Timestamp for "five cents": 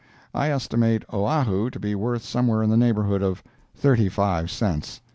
4.09-4.99